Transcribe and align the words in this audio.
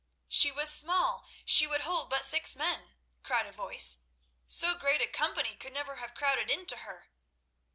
"She 0.29 0.51
was 0.51 0.71
small; 0.73 1.27
she 1.45 1.67
would 1.67 1.81
hold 1.81 2.09
but 2.09 2.25
six 2.25 2.55
men," 2.55 2.95
cried 3.21 3.45
a 3.45 3.51
voice. 3.51 3.99
"So 4.47 4.73
great 4.73 4.99
a 4.99 5.05
company 5.07 5.55
could 5.55 5.73
never 5.73 5.97
have 5.97 6.15
crowded 6.15 6.49
into 6.49 6.77
her." 6.77 7.11